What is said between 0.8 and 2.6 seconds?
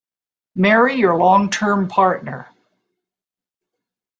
your long-term partner.